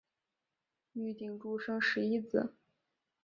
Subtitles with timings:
[0.93, 2.55] 玉鼎柱生十一子。